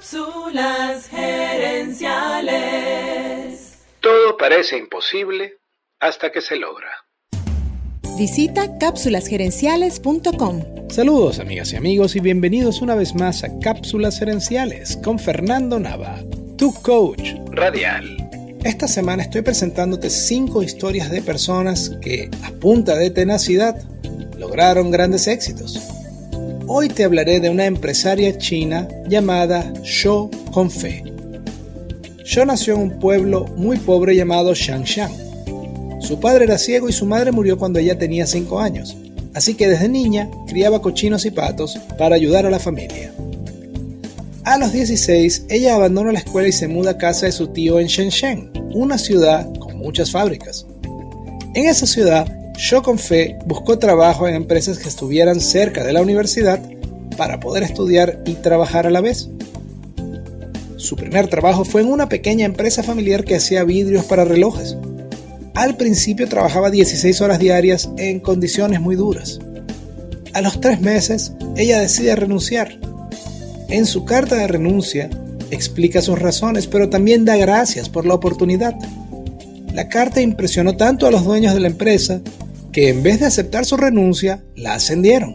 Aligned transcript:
Cápsulas 0.00 1.08
gerenciales. 1.08 3.74
Todo 4.00 4.38
parece 4.38 4.78
imposible 4.78 5.58
hasta 6.00 6.32
que 6.32 6.40
se 6.40 6.56
logra. 6.56 6.88
Visita 8.16 8.78
cápsulasgerenciales.com. 8.78 10.88
Saludos 10.88 11.38
amigas 11.38 11.74
y 11.74 11.76
amigos 11.76 12.16
y 12.16 12.20
bienvenidos 12.20 12.80
una 12.80 12.94
vez 12.94 13.14
más 13.14 13.44
a 13.44 13.58
Cápsulas 13.58 14.18
Gerenciales 14.18 14.96
con 15.04 15.18
Fernando 15.18 15.78
Nava, 15.78 16.24
tu 16.56 16.72
coach 16.80 17.34
radial. 17.50 18.16
Esta 18.64 18.88
semana 18.88 19.24
estoy 19.24 19.42
presentándote 19.42 20.08
5 20.08 20.62
historias 20.62 21.10
de 21.10 21.20
personas 21.20 21.90
que, 22.00 22.30
a 22.42 22.52
punta 22.52 22.96
de 22.96 23.10
tenacidad, 23.10 23.76
lograron 24.38 24.90
grandes 24.90 25.26
éxitos. 25.26 25.78
Hoy 26.72 26.86
te 26.86 27.02
hablaré 27.02 27.40
de 27.40 27.50
una 27.50 27.66
empresaria 27.66 28.38
china 28.38 28.86
llamada 29.08 29.72
Shou 29.82 30.30
Confei. 30.52 31.02
Shou 32.24 32.46
nació 32.46 32.76
en 32.76 32.82
un 32.82 32.98
pueblo 33.00 33.46
muy 33.56 33.76
pobre 33.76 34.14
llamado 34.14 34.54
Shangshan. 34.54 35.10
Su 36.00 36.20
padre 36.20 36.44
era 36.44 36.58
ciego 36.58 36.88
y 36.88 36.92
su 36.92 37.06
madre 37.06 37.32
murió 37.32 37.58
cuando 37.58 37.80
ella 37.80 37.98
tenía 37.98 38.24
5 38.24 38.60
años, 38.60 38.96
así 39.34 39.54
que 39.54 39.66
desde 39.66 39.88
niña 39.88 40.30
criaba 40.46 40.80
cochinos 40.80 41.26
y 41.26 41.32
patos 41.32 41.76
para 41.98 42.14
ayudar 42.14 42.46
a 42.46 42.50
la 42.50 42.60
familia. 42.60 43.12
A 44.44 44.56
los 44.56 44.72
16, 44.72 45.46
ella 45.48 45.74
abandona 45.74 46.12
la 46.12 46.20
escuela 46.20 46.46
y 46.46 46.52
se 46.52 46.68
muda 46.68 46.92
a 46.92 46.98
casa 46.98 47.26
de 47.26 47.32
su 47.32 47.48
tío 47.48 47.80
en 47.80 47.88
Shenzhen, 47.88 48.52
una 48.72 48.96
ciudad 48.96 49.52
con 49.58 49.76
muchas 49.76 50.12
fábricas. 50.12 50.64
En 51.52 51.66
esa 51.66 51.88
ciudad, 51.88 52.32
Yo 52.60 52.82
con 52.82 52.98
Fe 52.98 53.38
buscó 53.46 53.78
trabajo 53.78 54.28
en 54.28 54.34
empresas 54.34 54.78
que 54.78 54.90
estuvieran 54.90 55.40
cerca 55.40 55.82
de 55.82 55.94
la 55.94 56.02
universidad 56.02 56.60
para 57.16 57.40
poder 57.40 57.62
estudiar 57.62 58.20
y 58.26 58.34
trabajar 58.34 58.86
a 58.86 58.90
la 58.90 59.00
vez. 59.00 59.30
Su 60.76 60.94
primer 60.94 61.28
trabajo 61.28 61.64
fue 61.64 61.80
en 61.80 61.90
una 61.90 62.10
pequeña 62.10 62.44
empresa 62.44 62.82
familiar 62.82 63.24
que 63.24 63.34
hacía 63.34 63.64
vidrios 63.64 64.04
para 64.04 64.26
relojes. 64.26 64.76
Al 65.54 65.78
principio 65.78 66.28
trabajaba 66.28 66.70
16 66.70 67.22
horas 67.22 67.38
diarias 67.38 67.88
en 67.96 68.20
condiciones 68.20 68.78
muy 68.78 68.94
duras. 68.94 69.38
A 70.34 70.42
los 70.42 70.60
tres 70.60 70.82
meses, 70.82 71.32
ella 71.56 71.80
decide 71.80 72.14
renunciar. 72.14 72.78
En 73.70 73.86
su 73.86 74.04
carta 74.04 74.36
de 74.36 74.48
renuncia, 74.48 75.08
explica 75.50 76.02
sus 76.02 76.18
razones, 76.18 76.66
pero 76.66 76.90
también 76.90 77.24
da 77.24 77.36
gracias 77.36 77.88
por 77.88 78.04
la 78.04 78.12
oportunidad. 78.12 78.74
La 79.72 79.88
carta 79.88 80.20
impresionó 80.20 80.76
tanto 80.76 81.06
a 81.06 81.10
los 81.10 81.24
dueños 81.24 81.54
de 81.54 81.60
la 81.60 81.68
empresa 81.68 82.20
que 82.72 82.88
en 82.88 83.02
vez 83.02 83.20
de 83.20 83.26
aceptar 83.26 83.64
su 83.64 83.76
renuncia, 83.76 84.42
la 84.56 84.74
ascendieron. 84.74 85.34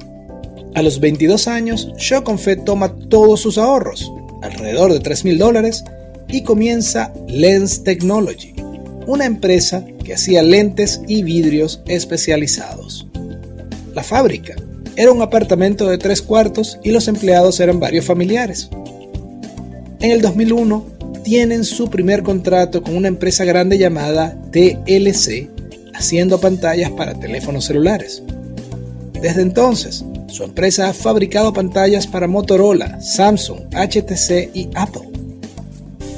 A 0.73 0.81
los 0.81 0.99
22 0.99 1.47
años, 1.47 1.91
Fe 2.37 2.55
toma 2.57 2.95
todos 3.09 3.39
sus 3.41 3.57
ahorros, 3.57 4.11
alrededor 4.41 4.91
de 4.91 4.99
3 4.99 5.25
mil 5.25 5.37
dólares, 5.37 5.83
y 6.27 6.43
comienza 6.43 7.13
Lens 7.27 7.83
Technology, 7.83 8.53
una 9.07 9.25
empresa 9.25 9.85
que 10.03 10.13
hacía 10.13 10.43
lentes 10.43 11.01
y 11.07 11.23
vidrios 11.23 11.81
especializados. 11.87 13.07
La 13.93 14.03
fábrica 14.03 14.55
era 14.95 15.11
un 15.11 15.21
apartamento 15.21 15.87
de 15.87 15.97
tres 15.97 16.21
cuartos 16.21 16.79
y 16.83 16.91
los 16.91 17.07
empleados 17.07 17.59
eran 17.59 17.79
varios 17.79 18.05
familiares. 18.05 18.69
En 19.99 20.11
el 20.11 20.21
2001 20.21 20.85
tienen 21.23 21.63
su 21.63 21.89
primer 21.89 22.23
contrato 22.23 22.81
con 22.81 22.95
una 22.95 23.07
empresa 23.07 23.45
grande 23.45 23.77
llamada 23.77 24.37
TLC 24.51 25.54
haciendo 25.97 26.39
pantallas 26.39 26.91
para 26.91 27.19
teléfonos 27.19 27.65
celulares. 27.65 28.21
Desde 29.21 29.41
entonces, 29.41 30.03
su 30.27 30.43
empresa 30.43 30.89
ha 30.89 30.93
fabricado 30.93 31.53
pantallas 31.53 32.07
para 32.07 32.27
Motorola, 32.27 33.01
Samsung, 33.01 33.61
HTC 33.73 34.51
y 34.53 34.69
Apple. 34.75 35.09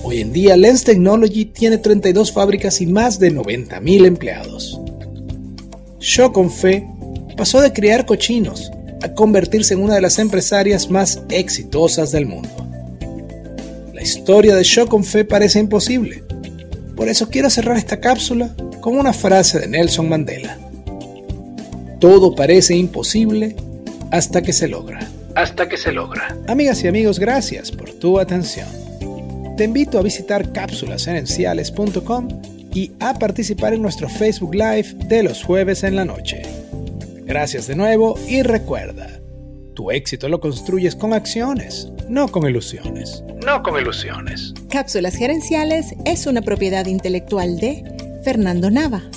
Hoy 0.04 0.22
en 0.22 0.34
día, 0.34 0.58
Lens 0.58 0.84
Technology 0.84 1.46
tiene 1.46 1.78
32 1.78 2.32
fábricas 2.32 2.82
y 2.82 2.88
más 2.88 3.20
de 3.20 3.34
90.000 3.34 4.06
empleados. 4.06 4.80
Show 6.00 6.32
con 6.32 6.50
Fe 6.50 6.88
pasó 7.36 7.62
de 7.62 7.74
crear 7.74 8.06
cochinos 8.06 8.72
a 9.02 9.14
convertirse 9.14 9.74
en 9.74 9.84
una 9.84 9.96
de 9.96 10.02
las 10.02 10.18
empresarias 10.18 10.90
más 10.90 11.22
exitosas 11.30 12.12
del 12.12 12.26
mundo. 12.26 12.50
La 13.94 14.02
historia 14.02 14.56
de 14.56 14.64
Show 14.64 14.88
con 14.88 15.04
Fe 15.04 15.26
parece 15.26 15.60
imposible. 15.60 16.24
Por 16.96 17.10
eso 17.10 17.30
quiero 17.30 17.50
cerrar 17.50 17.78
esta 17.78 18.00
cápsula 18.00 18.56
con 18.88 18.98
una 18.98 19.12
frase 19.12 19.60
de 19.60 19.68
Nelson 19.68 20.08
Mandela. 20.08 20.58
Todo 22.00 22.34
parece 22.34 22.74
imposible 22.74 23.54
hasta 24.12 24.42
que 24.42 24.54
se 24.54 24.70
logra. 24.70 25.06
Hasta 25.36 25.68
que 25.68 25.76
se 25.76 25.92
logra. 25.92 26.38
Amigas 26.48 26.82
y 26.86 26.88
amigos, 26.88 27.20
gracias 27.20 27.70
por 27.70 27.92
tu 27.92 28.18
atención. 28.18 28.70
Te 29.58 29.66
invito 29.66 30.00
a 30.00 30.04
visitar 30.04 30.54
cápsulasgerenciales.com 30.54 32.30
y 32.74 32.94
a 33.02 33.14
participar 33.20 33.74
en 33.74 33.82
nuestro 33.82 34.08
Facebook 34.08 34.56
Live 34.56 34.94
de 35.10 35.22
los 35.22 35.44
jueves 35.44 35.84
en 35.84 35.98
la 35.98 36.06
noche. 36.06 36.44
Gracias 37.26 37.68
de 37.68 37.76
nuevo 37.76 38.18
y 38.26 38.42
recuerda, 38.42 39.20
tu 39.74 39.92
éxito 39.92 40.30
lo 40.30 40.40
construyes 40.40 40.96
con 40.96 41.12
acciones, 41.12 41.92
no 42.08 42.30
con 42.30 42.48
ilusiones. 42.48 43.22
No 43.46 43.62
con 43.64 43.82
ilusiones. 43.82 44.54
Cápsulas 44.70 45.16
Gerenciales 45.16 45.94
es 46.06 46.26
una 46.26 46.42
propiedad 46.42 46.86
intelectual 46.86 47.58
de 47.58 47.97
Fernando 48.28 48.70
Nava. 48.70 49.17